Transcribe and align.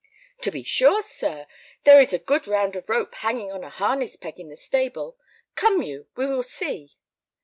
"To 0.41 0.49
be 0.49 0.63
sure, 0.63 1.03
sir, 1.03 1.45
there 1.83 2.01
is 2.01 2.11
a 2.11 2.17
good 2.17 2.47
round 2.47 2.75
of 2.75 2.89
rope 2.89 3.13
hanging 3.13 3.51
on 3.51 3.63
a 3.63 3.69
harness 3.69 4.15
peg 4.15 4.39
in 4.39 4.49
the 4.49 4.57
stable. 4.57 5.15
Come 5.55 5.83
you—we 5.83 6.25
will 6.25 6.41
see." 6.41 6.97